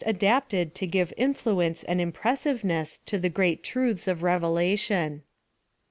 [0.03, 5.21] 229 adapted to give influence and impressiveness to the orreat truths of Revelation.